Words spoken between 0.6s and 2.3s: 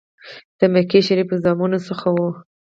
مکې شریف زامنو څخه وو.